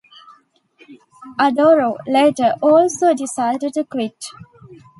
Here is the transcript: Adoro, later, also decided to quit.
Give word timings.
Adoro, 1.37 1.95
later, 2.07 2.55
also 2.63 3.13
decided 3.13 3.71
to 3.75 3.83
quit. 3.83 4.25